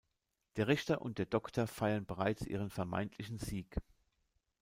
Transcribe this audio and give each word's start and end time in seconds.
Der 0.55 0.67
Richter 0.67 0.99
und 1.03 1.19
der 1.19 1.27
Doktor 1.27 1.67
feiern 1.67 2.07
bereits 2.07 2.47
ihren 2.47 2.71
vermeintlichen 2.71 3.37
Sieg. 3.37 3.77